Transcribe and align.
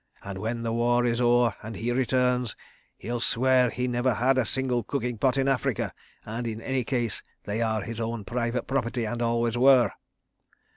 And 0.23 0.39
when 0.39 0.63
the 0.63 0.73
war 0.73 1.05
is 1.05 1.21
o'er 1.21 1.53
and 1.61 1.75
he 1.75 1.91
returns, 1.91 2.55
he'll 2.97 3.19
swear 3.19 3.69
he 3.69 3.87
never 3.87 4.15
had 4.15 4.39
a 4.39 4.45
single 4.45 4.81
cooking 4.81 5.19
pot 5.19 5.37
in 5.37 5.47
Africa, 5.47 5.93
and 6.25 6.47
in 6.47 6.59
any 6.59 6.83
case 6.83 7.21
they 7.43 7.61
are 7.61 7.81
his 7.83 7.99
own 7.99 8.25
private 8.25 8.65
property, 8.65 9.05
and 9.05 9.21
always 9.21 9.59
were. 9.59 9.91